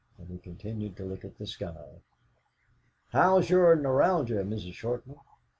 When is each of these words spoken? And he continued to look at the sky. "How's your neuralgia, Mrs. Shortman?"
And 0.17 0.29
he 0.31 0.39
continued 0.39 0.97
to 0.97 1.05
look 1.05 1.23
at 1.23 1.37
the 1.37 1.45
sky. 1.45 2.01
"How's 3.09 3.51
your 3.51 3.75
neuralgia, 3.75 4.43
Mrs. 4.43 4.73
Shortman?" 4.73 5.19